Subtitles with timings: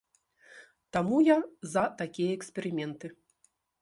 [0.95, 1.35] Таму я
[1.73, 3.07] за такія эксперыменты!